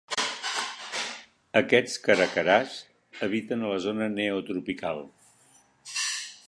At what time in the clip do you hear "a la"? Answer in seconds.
3.67-3.79